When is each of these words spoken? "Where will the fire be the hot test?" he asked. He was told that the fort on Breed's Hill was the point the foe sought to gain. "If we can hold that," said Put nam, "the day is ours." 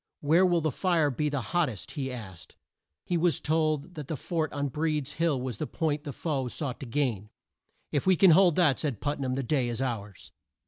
"Where 0.21 0.47
will 0.47 0.61
the 0.61 0.71
fire 0.71 1.11
be 1.11 1.29
the 1.29 1.41
hot 1.41 1.67
test?" 1.67 1.91
he 1.91 2.11
asked. 2.11 2.55
He 3.05 3.17
was 3.17 3.39
told 3.39 3.93
that 3.93 4.07
the 4.07 4.17
fort 4.17 4.51
on 4.51 4.69
Breed's 4.69 5.11
Hill 5.13 5.39
was 5.39 5.57
the 5.57 5.67
point 5.67 6.05
the 6.05 6.11
foe 6.11 6.47
sought 6.47 6.79
to 6.79 6.87
gain. 6.87 7.29
"If 7.91 8.07
we 8.07 8.15
can 8.15 8.31
hold 8.31 8.55
that," 8.55 8.79
said 8.79 8.99
Put 8.99 9.19
nam, 9.19 9.35
"the 9.35 9.43
day 9.43 9.69
is 9.69 9.79
ours." 9.79 10.31